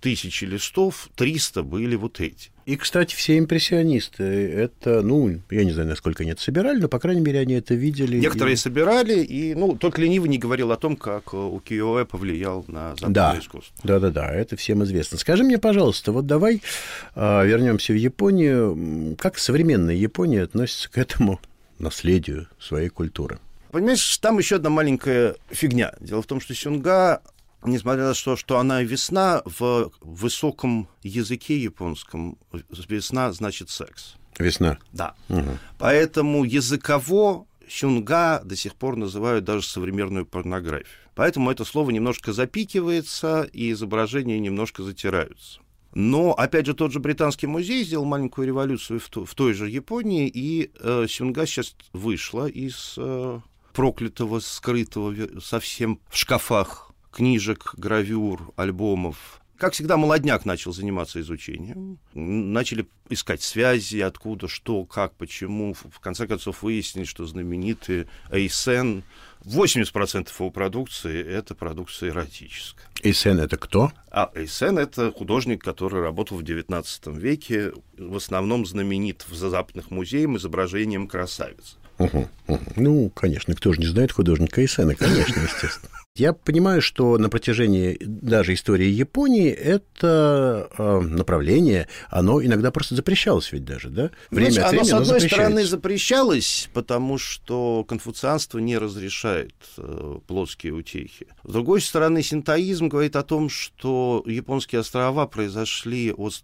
тысячи 0.00 0.44
листов 0.44 1.08
300 1.16 1.62
были 1.62 1.96
вот 1.96 2.20
эти. 2.20 2.50
И, 2.70 2.76
кстати, 2.76 3.16
все 3.16 3.36
импрессионисты, 3.36 4.22
это, 4.22 5.02
ну, 5.02 5.40
я 5.50 5.64
не 5.64 5.72
знаю, 5.72 5.88
насколько 5.88 6.22
они 6.22 6.30
это 6.30 6.40
собирали, 6.40 6.78
но, 6.78 6.86
по 6.86 7.00
крайней 7.00 7.20
мере, 7.20 7.40
они 7.40 7.54
это 7.54 7.74
видели. 7.74 8.20
Некоторые 8.20 8.54
и... 8.54 8.56
собирали, 8.56 9.24
и, 9.24 9.56
ну, 9.56 9.74
только 9.74 10.00
ленивый 10.00 10.28
не 10.28 10.38
говорил 10.38 10.70
о 10.70 10.76
том, 10.76 10.94
как 10.94 11.34
укиё 11.34 12.06
повлиял 12.06 12.64
на 12.68 12.90
западное 12.90 13.12
да. 13.12 13.38
искусство. 13.40 13.74
Да-да-да, 13.82 14.32
это 14.32 14.54
всем 14.54 14.84
известно. 14.84 15.18
Скажи 15.18 15.42
мне, 15.42 15.58
пожалуйста, 15.58 16.12
вот 16.12 16.28
давай 16.28 16.62
э, 17.16 17.44
вернемся 17.44 17.92
в 17.92 17.96
Японию. 17.96 19.16
Как 19.18 19.38
современная 19.38 19.96
Япония 19.96 20.44
относится 20.44 20.88
к 20.92 20.96
этому 20.96 21.40
наследию 21.80 22.46
своей 22.60 22.88
культуры? 22.88 23.40
Понимаешь, 23.72 24.18
там 24.18 24.38
еще 24.38 24.56
одна 24.56 24.70
маленькая 24.70 25.34
фигня. 25.50 25.92
Дело 25.98 26.22
в 26.22 26.26
том, 26.26 26.40
что 26.40 26.54
сюнга 26.54 27.20
несмотря 27.64 28.04
на 28.04 28.14
то, 28.14 28.36
что 28.36 28.58
она 28.58 28.82
весна, 28.82 29.42
в 29.44 29.90
высоком 30.00 30.88
языке 31.02 31.58
японском 31.58 32.38
весна 32.88 33.32
значит 33.32 33.70
секс. 33.70 34.16
Весна? 34.38 34.78
Да. 34.92 35.14
Угу. 35.28 35.58
Поэтому 35.78 36.44
языково 36.44 37.46
сюнга 37.68 38.40
до 38.44 38.56
сих 38.56 38.74
пор 38.74 38.96
называют 38.96 39.44
даже 39.44 39.66
современную 39.66 40.26
порнографию. 40.26 40.86
Поэтому 41.14 41.50
это 41.50 41.64
слово 41.64 41.90
немножко 41.90 42.32
запикивается, 42.32 43.42
и 43.52 43.72
изображения 43.72 44.38
немножко 44.38 44.82
затираются. 44.82 45.60
Но, 45.92 46.32
опять 46.32 46.66
же, 46.66 46.74
тот 46.74 46.92
же 46.92 47.00
британский 47.00 47.48
музей 47.48 47.84
сделал 47.84 48.04
маленькую 48.04 48.46
революцию 48.46 49.00
в, 49.00 49.08
то, 49.08 49.24
в 49.24 49.34
той 49.34 49.54
же 49.54 49.68
Японии, 49.68 50.30
и 50.32 50.70
э, 50.80 51.06
сюнга 51.08 51.46
сейчас 51.46 51.74
вышла 51.92 52.46
из 52.46 52.94
э, 52.96 53.40
проклятого, 53.72 54.38
скрытого 54.38 55.40
совсем 55.40 56.00
в 56.08 56.16
шкафах 56.16 56.89
книжек, 57.10 57.74
гравюр, 57.76 58.52
альбомов. 58.56 59.40
Как 59.60 59.74
всегда, 59.74 59.98
молодняк 59.98 60.46
начал 60.46 60.72
заниматься 60.72 61.20
изучением. 61.20 61.98
Начали 62.14 62.86
искать 63.10 63.42
связи, 63.42 63.98
откуда, 63.98 64.48
что, 64.48 64.86
как, 64.86 65.14
почему. 65.16 65.74
В 65.74 66.00
конце 66.00 66.26
концов, 66.26 66.62
выяснили, 66.62 67.04
что 67.04 67.26
знаменитый 67.26 68.06
Эйсен, 68.30 69.04
80% 69.44 70.28
его 70.38 70.50
продукции— 70.50 71.22
это 71.28 71.54
продукция 71.54 72.08
эротическая. 72.08 72.86
Эйсен— 73.02 73.38
это 73.40 73.58
кто? 73.58 73.92
А 74.10 74.30
Эйсен— 74.34 74.78
это 74.78 75.12
художник, 75.12 75.62
который 75.62 76.00
работал 76.00 76.38
в 76.38 76.42
XIX 76.42 77.18
веке, 77.18 77.72
в 77.98 78.16
основном 78.16 78.64
знаменит 78.64 79.26
в 79.28 79.34
западных 79.34 79.90
музеях 79.90 80.30
изображением 80.30 81.06
красавицы. 81.06 81.76
Угу, 81.98 82.28
угу. 82.46 82.60
Ну, 82.76 83.10
конечно, 83.10 83.54
кто 83.54 83.74
же 83.74 83.80
не 83.80 83.86
знает 83.86 84.10
художника 84.10 84.62
Эйсена, 84.62 84.94
конечно, 84.94 85.38
естественно. 85.42 85.90
Я 86.20 86.34
понимаю, 86.34 86.82
что 86.82 87.16
на 87.16 87.30
протяжении 87.30 87.96
даже 87.98 88.52
истории 88.52 88.88
Японии 88.88 89.48
это 89.48 90.68
э, 90.76 91.00
направление, 91.00 91.88
оно 92.10 92.44
иногда 92.44 92.70
просто 92.70 92.94
запрещалось 92.94 93.50
ведь 93.52 93.64
даже, 93.64 93.88
да? 93.88 94.10
Время 94.30 94.50
Знаешь, 94.50 94.66
от 94.66 94.70
времени 94.70 94.90
оно, 94.90 95.04
с 95.04 95.08
одной 95.08 95.20
стороны, 95.22 95.64
запрещалось, 95.64 96.68
потому 96.74 97.16
что 97.16 97.84
конфуцианство 97.84 98.58
не 98.58 98.76
разрешает 98.76 99.54
э, 99.78 100.18
плоские 100.26 100.74
утехи. 100.74 101.26
С 101.42 101.52
другой 101.54 101.80
стороны, 101.80 102.22
синтоизм 102.22 102.88
говорит 102.88 103.16
о 103.16 103.22
том, 103.22 103.48
что 103.48 104.22
японские 104.26 104.80
острова 104.80 105.26
произошли 105.26 106.12
от 106.12 106.34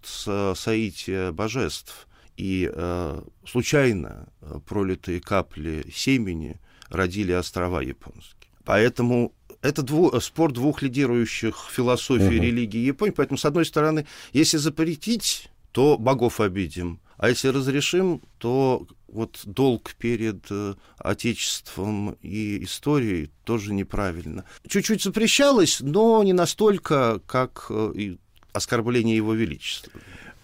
соития 0.56 1.32
божеств, 1.32 2.08
и 2.38 2.70
э, 2.72 3.22
случайно 3.46 4.28
э, 4.40 4.58
пролитые 4.66 5.20
капли 5.20 5.84
семени 5.94 6.62
родили 6.88 7.32
острова 7.32 7.82
японские. 7.82 8.36
Поэтому 8.64 9.35
это 9.66 9.82
дву, 9.82 10.18
спор 10.20 10.52
двух 10.52 10.82
лидирующих 10.82 11.68
философий 11.70 12.36
угу. 12.36 12.44
религии 12.44 12.78
Японии. 12.78 13.12
Поэтому, 13.12 13.38
с 13.38 13.44
одной 13.44 13.64
стороны, 13.64 14.06
если 14.32 14.56
запретить, 14.56 15.50
то 15.72 15.98
богов 15.98 16.40
обидим. 16.40 17.00
А 17.18 17.28
если 17.28 17.48
разрешим, 17.48 18.22
то 18.38 18.86
вот 19.08 19.40
долг 19.44 19.94
перед 19.98 20.44
э, 20.50 20.74
Отечеством 20.98 22.16
и 22.20 22.62
историей 22.64 23.30
тоже 23.44 23.72
неправильно. 23.72 24.44
Чуть-чуть 24.68 25.02
запрещалось, 25.02 25.80
но 25.80 26.22
не 26.22 26.34
настолько, 26.34 27.20
как 27.26 27.66
э, 27.70 28.16
оскорбление 28.52 29.16
его 29.16 29.34
величества. 29.34 29.92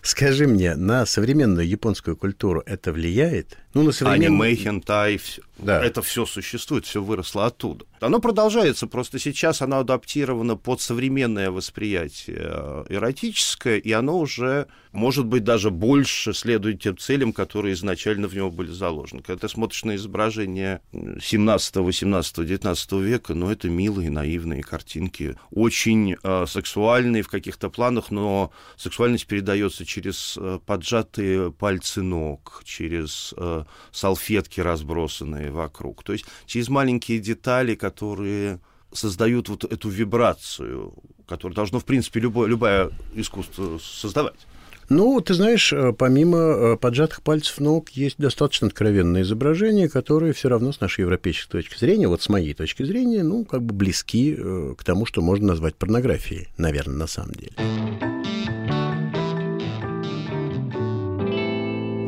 Скажи 0.00 0.46
мне, 0.46 0.74
на 0.74 1.06
современную 1.06 1.68
японскую 1.68 2.16
культуру 2.16 2.62
это 2.66 2.92
влияет? 2.92 3.58
Ну, 3.74 3.82
на 3.82 3.92
современную... 3.92 4.42
Аниме, 4.42 4.54
хентай, 4.54 5.20
да. 5.58 5.82
это 5.82 6.02
все 6.02 6.26
существует, 6.26 6.84
все 6.84 7.02
выросло 7.02 7.46
оттуда. 7.46 7.86
Оно 8.00 8.18
продолжается, 8.18 8.86
просто 8.86 9.18
сейчас 9.18 9.62
оно 9.62 9.78
адаптировано 9.78 10.56
под 10.56 10.80
современное 10.80 11.50
восприятие 11.50 12.38
э, 12.40 12.84
эротическое, 12.88 13.78
и 13.78 13.92
оно 13.92 14.18
уже, 14.18 14.66
может 14.90 15.24
быть, 15.24 15.44
даже 15.44 15.70
больше 15.70 16.34
следует 16.34 16.82
тем 16.82 16.98
целям, 16.98 17.32
которые 17.32 17.74
изначально 17.74 18.26
в 18.26 18.34
него 18.34 18.50
были 18.50 18.70
заложены. 18.70 19.22
Когда 19.22 19.46
ты 19.46 19.52
смотришь 19.52 19.84
на 19.84 19.96
изображения 19.96 20.82
17, 20.92 21.76
18, 21.76 22.46
19 22.46 22.92
века, 22.92 23.34
ну, 23.34 23.50
это 23.50 23.68
милые, 23.68 24.10
наивные 24.10 24.62
картинки, 24.62 25.36
очень 25.50 26.16
э, 26.22 26.44
сексуальные 26.46 27.22
в 27.22 27.28
каких-то 27.28 27.70
планах, 27.70 28.10
но 28.10 28.50
сексуальность 28.76 29.26
передается 29.26 29.86
через 29.86 30.36
э, 30.38 30.58
поджатые 30.66 31.52
пальцы 31.52 32.02
ног, 32.02 32.62
через 32.64 33.32
э, 33.36 33.61
салфетки 33.90 34.60
разбросанные 34.60 35.50
вокруг. 35.50 36.02
То 36.02 36.12
есть 36.12 36.24
через 36.46 36.68
маленькие 36.68 37.18
детали, 37.18 37.74
которые 37.74 38.60
создают 38.92 39.48
вот 39.48 39.64
эту 39.64 39.88
вибрацию, 39.88 40.94
которую 41.26 41.56
должно, 41.56 41.80
в 41.80 41.84
принципе, 41.84 42.20
любое, 42.20 42.48
любое 42.48 42.90
искусство 43.14 43.78
создавать. 43.78 44.46
Ну, 44.88 45.20
ты 45.20 45.32
знаешь, 45.32 45.72
э, 45.72 45.92
помимо 45.92 46.38
э, 46.38 46.76
поджатых 46.76 47.22
пальцев 47.22 47.60
ног, 47.60 47.88
есть 47.90 48.16
достаточно 48.18 48.66
откровенные 48.66 49.22
изображения, 49.22 49.88
которые 49.88 50.34
все 50.34 50.50
равно 50.50 50.72
с 50.72 50.80
нашей 50.80 51.02
европейской 51.02 51.48
точки 51.48 51.78
зрения, 51.78 52.08
вот 52.08 52.20
с 52.20 52.28
моей 52.28 52.52
точки 52.52 52.82
зрения, 52.82 53.22
ну, 53.22 53.44
как 53.46 53.62
бы 53.62 53.74
близки 53.74 54.36
э, 54.36 54.74
к 54.76 54.84
тому, 54.84 55.06
что 55.06 55.22
можно 55.22 55.48
назвать 55.48 55.76
порнографией, 55.76 56.48
наверное, 56.58 56.96
на 56.96 57.06
самом 57.06 57.32
деле. 57.32 57.52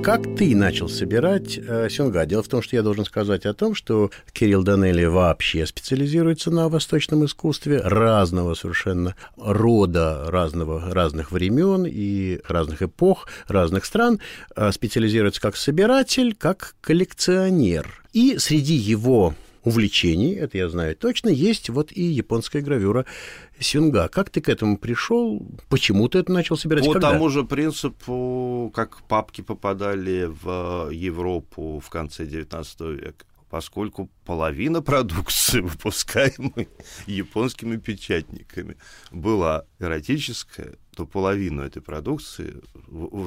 Как 0.05 0.37
ты 0.37 0.55
начал 0.55 0.91
собирать 0.91 1.57
э, 1.57 1.89
сюнга? 1.89 2.27
Дело 2.27 2.43
в 2.43 2.49
том, 2.49 2.61
что 2.61 2.77
я 2.77 2.83
должен 2.83 3.07
сказать 3.07 3.47
о 3.47 3.55
том, 3.55 3.75
что 3.75 4.11
Кирилл 4.35 4.63
Данелли 4.63 5.07
вообще 5.07 5.65
специализируется 5.65 6.51
на 6.51 6.69
восточном 6.69 7.25
искусстве 7.25 7.81
разного 7.81 8.53
совершенно 8.53 9.17
рода, 9.39 10.27
разного, 10.29 10.93
разных 10.93 11.33
времен 11.33 11.87
и 11.87 12.39
разных 12.47 12.83
эпох, 12.83 13.29
разных 13.49 13.87
стран. 13.87 14.21
Э, 14.55 14.73
специализируется 14.73 15.41
как 15.41 15.57
собиратель, 15.57 16.35
как 16.35 16.75
коллекционер. 16.83 18.03
И 18.13 18.37
среди 18.37 18.75
его 18.75 19.35
увлечений, 19.65 20.35
это 20.35 20.59
я 20.59 20.69
знаю 20.69 20.95
точно, 20.97 21.29
есть 21.29 21.71
вот 21.71 21.91
и 21.93 22.03
японская 22.03 22.63
гравюра 22.63 23.07
Сюнга. 23.59 24.09
Как 24.09 24.31
ты 24.31 24.41
к 24.41 24.49
этому 24.49 24.77
пришел? 24.77 25.47
Почему 25.69 26.09
ты 26.09 26.19
это 26.19 26.33
начал 26.33 26.57
собирать? 26.57 26.85
По 26.85 26.93
Когда? 26.93 27.11
тому 27.11 27.29
же 27.31 27.45
принципу, 27.45 28.71
как 28.75 29.03
папки 29.09 29.41
попадали 29.41 30.27
в 30.27 30.91
Европу 30.91 31.81
в 31.85 31.89
конце 31.91 32.25
XIX 32.25 32.95
века 32.95 33.25
поскольку 33.55 34.11
половина 34.25 34.83
продукции, 34.83 35.61
выпускаемой 35.63 36.69
японскими 37.07 37.77
печатниками, 37.77 38.77
была 39.13 39.65
эротическая, 39.79 40.75
то 40.95 41.07
половину 41.07 41.63
этой 41.63 41.83
продукции, 41.83 42.61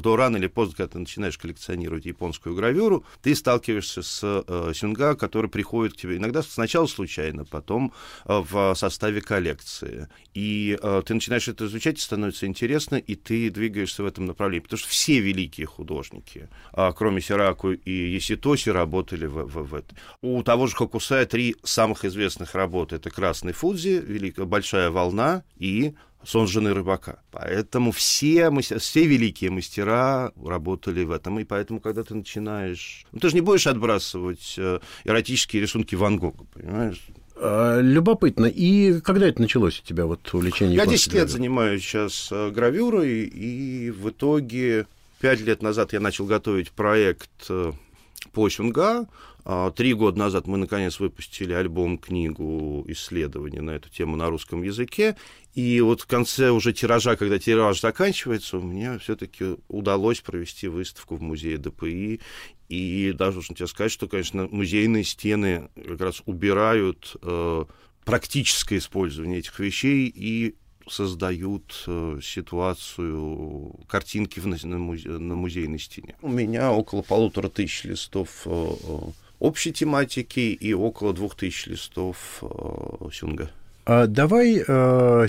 то 0.04 0.16
рано 0.16 0.38
или 0.38 0.48
поздно, 0.48 0.78
когда 0.78 0.94
ты 0.94 1.00
начинаешь 1.00 1.38
коллекционировать 1.38 2.06
японскую 2.06 2.56
гравюру, 2.56 3.06
ты 3.22 3.36
сталкиваешься 3.36 4.02
с 4.02 4.22
э, 4.24 4.72
сюнга, 4.74 5.16
который 5.16 5.50
приходит 5.50 5.94
к 5.94 5.98
тебе 5.98 6.18
иногда 6.18 6.42
сначала 6.44 6.88
случайно, 6.88 7.46
потом 7.46 7.94
э, 8.26 8.44
в 8.50 8.74
составе 8.76 9.22
коллекции. 9.22 10.08
И 10.34 10.78
э, 10.82 11.02
ты 11.06 11.14
начинаешь 11.14 11.48
это 11.48 11.66
изучать, 11.66 12.00
становится 12.00 12.46
интересно, 12.46 12.96
и 12.96 13.16
ты 13.16 13.50
двигаешься 13.50 14.04
в 14.04 14.06
этом 14.06 14.26
направлении. 14.26 14.64
Потому 14.64 14.80
что 14.80 14.90
все 14.90 15.20
великие 15.20 15.68
художники, 15.68 16.50
э, 16.74 16.92
кроме 16.96 17.22
Сираку 17.22 17.72
и 17.72 17.92
Еситоси, 17.92 18.70
работали 18.70 19.26
в, 19.26 19.46
в, 19.46 19.68
в 19.68 19.76
этом. 19.76 19.98
У 20.22 20.42
того 20.44 20.68
же 20.68 20.76
Хокусая 20.76 21.26
три 21.26 21.56
самых 21.64 22.06
известных 22.06 22.56
работы. 22.56 22.96
Это 22.96 23.10
«Красный 23.10 23.54
Фудзи», 23.54 24.04
«Великая 24.06 24.46
большая 24.46 24.90
волна» 24.90 25.44
и 25.58 25.96
сон 26.28 26.46
жены 26.48 26.74
рыбака. 26.74 27.22
Поэтому 27.32 27.92
все, 27.92 28.52
все 28.60 29.06
великие 29.06 29.50
мастера 29.50 30.34
работали 30.44 31.06
в 31.06 31.12
этом. 31.12 31.40
И 31.40 31.46
поэтому, 31.46 31.80
когда 31.80 32.04
ты 32.04 32.16
начинаешь... 32.16 33.06
Ну, 33.14 33.20
ты 33.20 33.30
же 33.30 33.36
не 33.36 33.42
будешь 33.42 33.66
отбрасывать 33.66 34.56
э, 34.58 34.80
эротические 35.06 35.62
рисунки 35.62 35.96
Ван 35.96 36.18
Гога, 36.18 36.44
понимаешь? 36.54 37.02
А, 37.38 37.80
любопытно. 37.80 38.46
И 38.46 39.00
когда 39.00 39.28
это 39.28 39.42
началось 39.42 39.80
у 39.80 39.84
тебя, 39.84 40.06
вот 40.06 40.34
увлечение 40.34 40.76
Я 40.76 40.86
10 40.86 41.14
лет 41.14 41.30
занимаюсь 41.30 41.82
сейчас 41.82 42.28
э, 42.30 42.52
гравюрой, 42.52 43.24
и 43.24 43.90
в 43.92 44.10
итоге 44.10 44.86
5 45.22 45.42
лет 45.42 45.62
назад 45.62 45.94
я 45.94 46.02
начал 46.02 46.26
готовить 46.26 46.72
проект 46.72 47.50
по 48.32 48.50
сюнга. 48.50 49.08
А, 49.46 49.72
три 49.72 49.94
года 49.94 50.20
назад 50.20 50.46
мы, 50.48 50.58
наконец, 50.58 51.00
выпустили 51.00 51.54
альбом-книгу 51.54 52.86
исследований 52.90 53.62
на 53.62 53.72
эту 53.72 53.90
тему 53.90 54.16
на 54.16 54.30
русском 54.30 54.62
языке. 54.62 55.16
И 55.54 55.80
вот 55.82 56.02
в 56.02 56.06
конце 56.06 56.50
уже 56.50 56.74
тиража, 56.74 57.16
когда 57.16 57.40
тираж 57.40 57.80
заканчивается, 57.80 58.58
мне 58.58 59.00
все-таки 59.00 59.56
удалось 59.68 60.20
провести 60.20 60.68
выставку 60.68 61.16
в 61.16 61.22
музее 61.22 61.58
ДПИ. 61.58 62.20
И 62.70 63.14
даже 63.14 63.36
должен 63.36 63.56
тебе 63.56 63.68
сказать, 63.68 63.92
что, 63.92 64.08
конечно, 64.08 64.48
музейные 64.52 65.06
стены 65.06 65.70
как 65.76 66.02
раз 66.02 66.22
убирают 66.26 67.16
э, 67.22 67.66
практическое 68.04 68.78
использование 68.78 69.40
этих 69.40 69.58
вещей 69.60 70.12
и 70.14 70.56
создают 70.90 71.84
э, 71.88 72.20
ситуацию 72.22 73.76
картинки 73.88 74.40
на, 74.40 74.78
музе, 74.78 75.10
на 75.10 75.36
музейной 75.36 75.80
стене. 75.80 76.16
У 76.22 76.30
меня 76.30 76.72
около 76.72 77.02
полутора 77.02 77.50
тысяч 77.50 77.84
листов 77.84 78.44
э, 78.46 78.50
э, 78.50 78.98
общей 79.40 79.74
тематики 79.74 80.40
и 80.40 80.74
около 80.74 81.14
двух 81.14 81.36
тысяч 81.36 81.68
листов 81.68 82.44
сюнга. 83.12 83.50
А 83.86 84.06
давай 84.06 84.56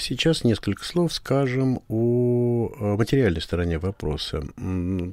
сейчас 0.01 0.43
несколько 0.43 0.85
слов 0.85 1.13
скажем 1.13 1.81
о 1.89 2.97
материальной 2.97 3.41
стороне 3.41 3.79
вопроса. 3.79 4.45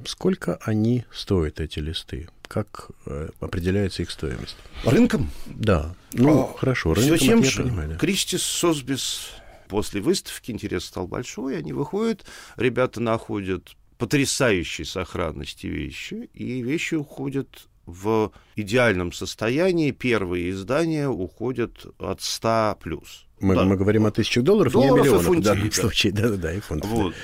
Сколько 0.04 0.58
они 0.62 1.04
стоят, 1.12 1.60
эти 1.60 1.78
листы? 1.78 2.28
Как 2.48 2.90
определяется 3.38 4.02
их 4.02 4.10
стоимость? 4.10 4.56
Рынком? 4.84 5.30
Да. 5.46 5.94
Ну, 6.12 6.50
а, 6.54 6.58
хорошо, 6.58 6.94
рынком 6.94 7.16
все 7.18 7.26
тем 7.26 7.44
же. 7.44 7.62
Понимаю, 7.62 7.90
да. 7.90 7.96
Кристис 7.96 8.42
Сосбис 8.42 9.30
после 9.68 10.00
выставки 10.00 10.50
интерес 10.50 10.84
стал 10.84 11.06
большой, 11.06 11.58
они 11.58 11.72
выходят, 11.72 12.24
ребята 12.56 13.00
находят 13.00 13.76
потрясающей 13.98 14.84
сохранности 14.84 15.66
вещи, 15.66 16.28
и 16.34 16.62
вещи 16.62 16.94
уходят 16.94 17.68
в 17.86 18.32
идеальном 18.56 19.12
состоянии. 19.12 19.90
Первые 19.92 20.50
издания 20.50 21.08
уходят 21.08 21.86
от 21.98 22.20
100 22.20 22.78
плюс. 22.82 23.26
Мы, 23.40 23.54
да. 23.54 23.64
мы 23.64 23.76
говорим 23.76 24.06
о 24.06 24.10
тысячах 24.10 24.44
долларов, 24.44 24.72
долларов 24.72 24.94
не 24.94 25.00
о 25.00 25.02
миллионах 25.02 25.26
фунтей, 25.26 25.40
в 25.40 25.44
данном 25.44 25.68
да. 25.68 25.74
случае. 25.74 26.12
Да-да-да, 26.14 26.52
и 26.52 26.60
фунтов. 26.60 26.90
Вот. 26.90 27.14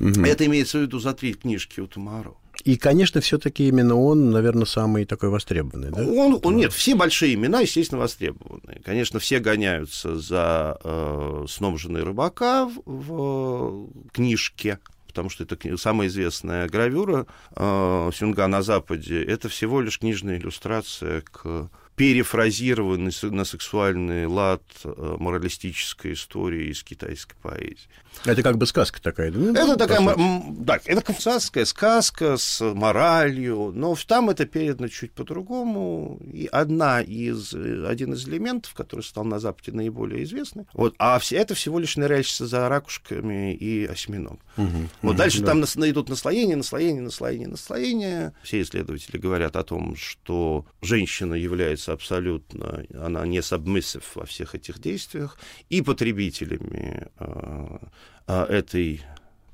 Угу. 0.00 0.24
Это 0.24 0.46
имеется 0.46 0.78
в 0.78 0.82
виду 0.82 0.98
за 0.98 1.12
три 1.12 1.34
книжки 1.34 1.80
у 1.80 1.86
Тумаро. 1.86 2.36
И, 2.64 2.76
конечно, 2.76 3.20
все-таки 3.20 3.68
именно 3.68 3.94
он, 3.94 4.30
наверное, 4.30 4.66
самый 4.66 5.04
такой 5.04 5.28
востребованный, 5.28 5.90
да? 5.90 6.02
Он, 6.02 6.40
он 6.42 6.56
нет, 6.56 6.72
все 6.72 6.94
большие 6.94 7.34
имена, 7.34 7.60
естественно, 7.60 8.00
востребованные. 8.00 8.80
Конечно, 8.84 9.20
все 9.20 9.38
гоняются 9.38 10.18
за 10.18 10.78
э, 10.82 11.46
сном 11.48 11.78
жены 11.78 12.02
рыбака 12.02 12.66
в, 12.66 12.80
в 12.84 13.88
книжке, 14.12 14.80
потому 15.06 15.30
что 15.30 15.44
это 15.44 15.78
самая 15.78 16.08
известная 16.08 16.68
гравюра 16.68 17.26
э, 17.54 18.10
Сюнга 18.14 18.46
на 18.48 18.62
Западе. 18.62 19.22
Это 19.22 19.48
всего 19.48 19.80
лишь 19.80 19.98
книжная 19.98 20.38
иллюстрация 20.38 21.22
к 21.22 21.70
перефразированный 21.98 23.12
на 23.22 23.44
сексуальный 23.44 24.26
лад 24.26 24.62
э, 24.84 25.16
моралистической 25.18 26.12
истории 26.12 26.70
из 26.70 26.84
китайской 26.84 27.34
поэзии. 27.42 27.88
Это 28.24 28.42
как 28.42 28.58
бы 28.58 28.66
сказка 28.66 29.00
такая, 29.00 29.30
да? 29.30 29.38
Ну, 29.38 29.52
это 29.52 29.76
такая, 29.76 30.14
да, 30.50 30.78
это 30.84 31.02
кавказская 31.02 31.64
сказка 31.64 32.36
с 32.36 32.60
моралью, 32.60 33.72
но 33.74 33.96
там 34.06 34.30
это 34.30 34.46
передано 34.46 34.88
чуть 34.88 35.12
по-другому. 35.12 36.18
И 36.32 36.48
одна 36.50 37.00
из, 37.00 37.54
один 37.54 38.14
из 38.14 38.26
элементов, 38.26 38.74
который 38.74 39.02
стал 39.02 39.24
на 39.24 39.38
Западе 39.38 39.72
наиболее 39.72 40.24
известным, 40.24 40.66
вот, 40.72 40.94
а 40.98 41.18
все, 41.18 41.36
это 41.36 41.54
всего 41.54 41.78
лишь 41.78 41.96
ныряешься 41.96 42.46
за 42.46 42.68
ракушками 42.68 43.54
и 43.54 43.84
осьминог. 43.86 44.40
Угу, 44.56 44.88
вот 45.02 45.10
угу, 45.10 45.18
дальше 45.18 45.40
да. 45.40 45.48
там 45.48 45.62
идут 45.62 46.08
наслоения, 46.08 46.56
наслоения, 46.56 47.02
наслоения, 47.02 47.48
наслоения. 47.48 48.34
Все 48.42 48.62
исследователи 48.62 49.16
говорят 49.16 49.56
о 49.56 49.62
том, 49.62 49.96
что 49.96 50.66
женщина 50.82 51.34
является 51.34 51.92
абсолютно, 51.92 52.84
она 52.94 53.26
не 53.26 53.38
submissive 53.38 54.04
во 54.14 54.26
всех 54.26 54.54
этих 54.54 54.80
действиях, 54.80 55.38
и 55.68 55.82
потребителями 55.82 57.08
э, 57.18 57.78
а, 58.26 58.46
этой 58.46 59.02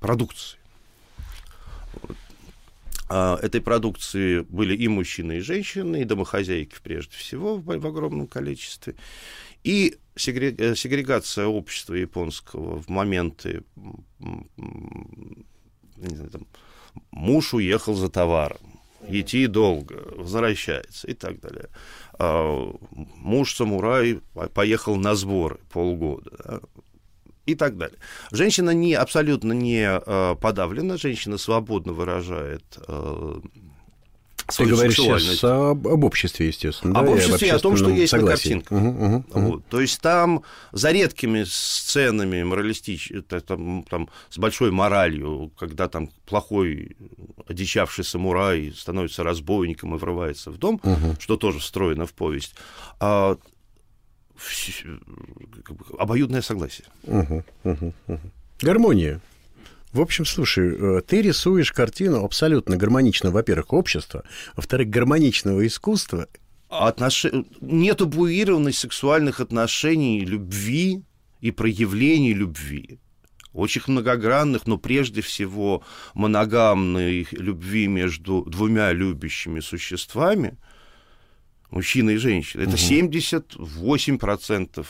продукции. 0.01 0.59
А, 3.09 3.39
этой 3.43 3.61
продукции 3.61 4.41
были 4.41 4.77
и 4.77 4.89
мужчины, 4.89 5.39
и 5.39 5.41
женщины, 5.41 6.03
и 6.03 6.05
домохозяйки 6.05 6.77
прежде 6.83 7.17
всего 7.17 7.57
в, 7.57 7.65
в 7.65 7.87
огромном 7.87 8.27
количестве. 8.27 8.95
И 9.63 9.97
э, 10.17 10.75
сегрегация 10.75 11.47
общества 11.47 11.95
японского 11.95 12.83
в 12.83 12.89
моменты 12.89 13.63
знаю, 15.97 16.31
там, 16.31 16.47
муж 17.11 17.55
уехал 17.55 17.95
за 17.95 18.09
товаром, 18.09 18.59
идти 19.09 19.47
долго, 19.47 20.03
возвращается 20.17 21.07
и 21.07 21.15
так 21.15 21.41
далее. 21.41 21.69
А, 22.19 22.73
муж-самурай 22.91 24.21
поехал 24.55 24.97
на 24.97 25.15
сборы 25.15 25.59
полгода 25.71 26.63
и 27.47 27.55
так 27.55 27.77
далее. 27.77 27.99
Женщина 28.33 28.71
не, 28.71 28.95
абсолютно 28.95 29.53
не 29.53 29.87
э, 29.87 30.37
подавлена, 30.41 30.97
женщина 30.97 31.39
свободно 31.39 31.93
выражает 31.93 32.65
э, 32.89 33.41
ты 34.47 34.67
говоришь 34.67 34.97
сейчас 34.97 35.43
об, 35.43 35.89
об 35.89 36.05
обществе, 36.05 36.49
естественно. 36.49 36.99
Об 36.99 37.07
да, 37.07 37.13
обществе 37.13 37.49
и 37.49 37.51
о 37.51 37.59
том, 37.59 37.77
что 37.77 37.89
есть 37.89 38.11
согласии. 38.11 38.55
на 38.55 38.61
картинках. 38.61 38.79
Угу, 38.79 38.89
угу, 38.89 39.17
угу. 39.17 39.51
Вот. 39.53 39.67
То 39.67 39.81
есть 39.81 40.01
там 40.01 40.43
за 40.73 40.91
редкими 40.91 41.45
сценами 41.45 42.43
моралистическими, 42.43 43.21
там, 43.21 43.85
там, 43.85 44.09
с 44.29 44.37
большой 44.37 44.71
моралью, 44.71 45.51
когда 45.59 45.89
там 45.89 46.11
плохой 46.27 46.97
одичавший 47.49 48.05
самурай 48.05 48.75
становится 48.77 49.23
разбойником 49.23 49.95
и 49.95 49.99
врывается 49.99 50.51
в 50.51 50.59
дом, 50.59 50.79
угу. 50.83 51.17
что 51.19 51.37
тоже 51.37 51.61
встроено 51.61 52.07
в 52.07 52.13
повесть, 52.13 52.55
а 53.01 53.39
как 55.65 55.77
бы, 55.77 55.85
обоюдное 55.99 56.43
согласие. 56.43 56.87
Угу, 57.05 57.45
угу, 57.65 57.95
угу. 58.07 58.21
Гармония. 58.61 59.21
В 59.93 60.01
общем, 60.01 60.25
слушай, 60.25 60.75
э, 60.77 61.03
ты 61.07 61.23
рисуешь 61.23 61.73
картину 61.73 62.25
абсолютно 62.25 62.77
гармоничного, 62.77 63.35
во-первых, 63.35 63.73
общества, 63.73 64.25
во-вторых, 64.57 64.91
гармоничного 64.91 65.67
искусства. 65.67 66.27
Отнош... 66.69 67.27
Нет 67.61 67.99
табуированных 67.99 68.77
сексуальных 68.77 69.39
отношений, 69.39 70.25
любви 70.25 71.03
и 71.41 71.53
проявлений 71.53 72.35
любви. 72.35 72.99
Очень 73.53 73.83
многогранных, 73.87 74.67
но 74.67 74.79
прежде 74.79 75.21
всего 75.21 75.85
моногамной 76.15 77.29
любви 77.31 77.87
между 77.87 78.43
двумя 78.43 78.93
любящими 78.93 79.61
существами– 79.61 80.59
мужчина 81.75 82.11
и 82.11 82.17
женщина. 82.17 82.63
Это 82.63 82.73
угу. 82.73 82.79
78% 82.79 84.87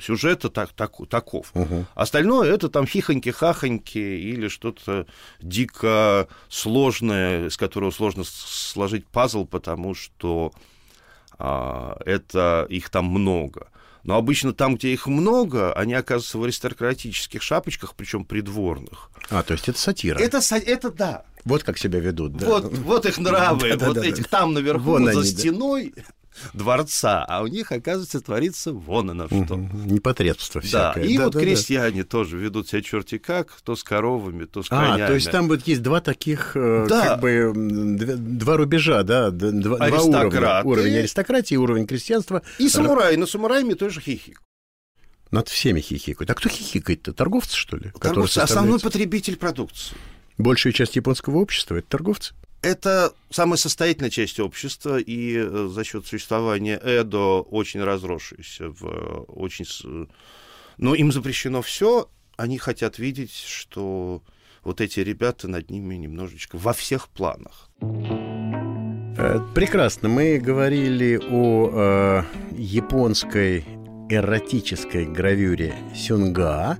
сюжета 0.00 0.48
так, 0.50 0.72
так, 0.72 0.92
таков. 1.08 1.50
Угу. 1.54 1.86
Остальное 1.94 2.52
это 2.52 2.68
там 2.68 2.84
хихоньки-хахоньки 2.84 3.98
или 3.98 4.48
что-то 4.48 5.06
дико 5.40 6.28
сложное, 6.48 7.46
из 7.46 7.56
которого 7.56 7.90
сложно 7.90 8.24
сложить 8.24 9.06
пазл, 9.06 9.46
потому 9.46 9.94
что 9.94 10.52
а, 11.38 11.96
это 12.04 12.66
их 12.68 12.90
там 12.90 13.06
много. 13.06 13.68
Но 14.04 14.16
обычно 14.16 14.52
там, 14.52 14.76
где 14.76 14.92
их 14.92 15.06
много, 15.06 15.72
они 15.72 15.94
оказываются 15.94 16.38
в 16.38 16.44
аристократических 16.44 17.42
шапочках, 17.42 17.94
причем 17.96 18.24
придворных. 18.24 19.10
А, 19.30 19.42
то 19.42 19.54
есть 19.54 19.68
это 19.68 19.78
сатира. 19.78 20.18
Это, 20.18 20.40
это 20.56 20.90
да. 20.90 21.24
Вот 21.44 21.62
как 21.62 21.78
себя 21.78 22.00
ведут, 22.00 22.36
да. 22.36 22.46
Вот, 22.46 22.72
вот 22.78 23.06
их 23.06 23.18
нравы, 23.18 23.76
вот 23.80 23.96
этих 23.98 24.28
там 24.28 24.52
наверху, 24.52 24.98
за 24.98 25.24
стеной 25.24 25.94
дворца, 26.52 27.24
а 27.28 27.42
у 27.42 27.46
них, 27.46 27.72
оказывается, 27.72 28.20
творится 28.20 28.72
вон 28.72 29.10
оно 29.10 29.26
что. 29.26 29.56
Непотребство 29.56 30.60
всякое. 30.60 31.04
Да, 31.04 31.08
и 31.08 31.18
да, 31.18 31.24
вот 31.24 31.34
да, 31.34 31.40
крестьяне 31.40 32.02
да. 32.02 32.08
тоже 32.08 32.38
ведут 32.38 32.68
себя 32.68 32.82
черти 32.82 33.18
как, 33.18 33.52
то 33.62 33.76
с 33.76 33.82
коровами, 33.82 34.44
то 34.44 34.62
с 34.62 34.68
конями. 34.68 35.02
А, 35.02 35.06
то 35.06 35.14
есть 35.14 35.30
там 35.30 35.48
вот 35.48 35.62
есть 35.66 35.82
два 35.82 36.00
таких, 36.00 36.52
э, 36.54 36.86
да. 36.88 37.08
как 37.08 37.20
бы, 37.20 37.52
два 37.54 38.56
рубежа, 38.56 39.02
да, 39.02 39.30
два, 39.30 39.78
два 39.78 40.02
уровня. 40.02 40.62
Уровень 40.64 40.96
аристократии, 40.96 41.54
уровень 41.54 41.86
крестьянства. 41.86 42.42
И 42.58 42.68
самураи, 42.68 43.16
но 43.16 43.26
самураями 43.26 43.74
тоже 43.74 44.00
хихик. 44.00 44.40
Над 45.30 45.48
всеми 45.48 45.80
хихикают. 45.80 46.30
А 46.30 46.34
кто 46.34 46.48
хихикает-то? 46.48 47.12
Торговцы, 47.12 47.56
что 47.56 47.76
ли? 47.76 47.90
Торговцы, 48.00 48.38
основной 48.38 48.78
потребитель 48.78 49.36
продукции. 49.36 49.96
Большая 50.38 50.72
часть 50.72 50.96
японского 50.96 51.38
общества— 51.38 51.76
это 51.76 51.88
торговцы? 51.88 52.34
Это 52.64 53.12
самая 53.30 53.58
состоятельная 53.58 54.10
часть 54.10 54.40
общества, 54.40 54.98
и 54.98 55.36
э, 55.36 55.68
за 55.70 55.84
счет 55.84 56.06
существования 56.06 56.80
Эдо 56.82 57.42
очень 57.42 57.82
разросшаяся 57.82 58.70
в 58.70 58.84
э, 58.86 59.24
очень... 59.28 60.08
Но 60.78 60.94
им 60.94 61.12
запрещено 61.12 61.60
все, 61.60 62.08
они 62.36 62.56
хотят 62.56 62.98
видеть, 62.98 63.34
что 63.34 64.22
вот 64.62 64.80
эти 64.80 65.00
ребята 65.00 65.46
над 65.46 65.70
ними 65.70 65.94
немножечко 65.94 66.56
во 66.56 66.72
всех 66.72 67.08
планах. 67.08 67.68
Э, 69.16 69.40
прекрасно. 69.54 70.08
Мы 70.08 70.38
говорили 70.38 71.20
о 71.30 71.70
э, 71.70 72.22
японской 72.56 73.64
эротической 74.08 75.04
гравюре 75.04 75.74
сюнга. 75.94 76.78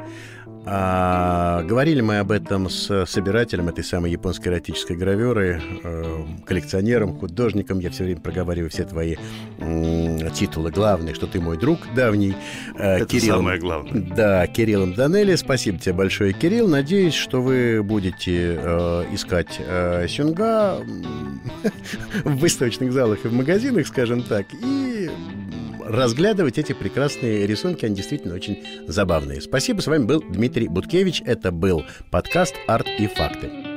А, 0.67 1.63
говорили 1.63 2.01
мы 2.01 2.19
об 2.19 2.31
этом 2.31 2.71
с 2.71 3.05
собирателем 3.07 3.69
этой 3.69 3.85
самой 3.85 4.11
японской 4.11 4.49
эротической 4.49 4.97
гравюры, 4.97 5.61
э, 5.83 6.25
коллекционером, 6.47 7.19
художником. 7.19 7.81
Я 7.81 7.91
все 7.91 8.05
время 8.05 8.21
проговариваю 8.21 8.71
все 8.71 8.85
твои 8.85 9.17
э, 9.59 10.31
титулы 10.35 10.71
главные, 10.71 11.15
что 11.15 11.27
ты 11.27 11.41
мой 11.41 11.59
друг 11.59 11.81
давний. 11.95 12.35
Э, 12.77 12.97
Это 12.97 13.07
Кириллом, 13.07 13.41
самое 13.41 13.61
главное. 13.61 13.93
Да, 14.17 14.47
Кириллом 14.47 14.95
Данелли. 14.95 15.35
Спасибо 15.37 15.79
тебе 15.79 15.93
большое, 15.93 16.33
Кирилл. 16.33 16.67
Надеюсь, 16.67 17.15
что 17.15 17.43
вы 17.43 17.83
будете 17.83 18.59
э, 18.59 19.05
искать 19.13 19.59
э, 19.59 20.07
сюнга 20.09 20.79
в 22.25 22.37
выставочных 22.37 22.93
залах 22.93 23.25
и 23.25 23.29
в 23.29 23.35
магазинах, 23.35 23.87
скажем 23.87 24.23
так, 24.23 24.47
разглядывать 25.85 26.59
эти 26.59 26.73
прекрасные 26.73 27.47
рисунки. 27.47 27.85
Они 27.85 27.95
действительно 27.95 28.35
очень 28.35 28.65
забавные. 28.87 29.41
Спасибо. 29.41 29.81
С 29.81 29.87
вами 29.87 30.05
был 30.05 30.23
Дмитрий 30.23 30.69
Буткевич. 30.69 31.23
Это 31.25 31.53
был 31.53 31.85
подкаст 32.11 32.55
«Арт 32.67 32.87
и 32.99 33.07
факты». 33.07 33.74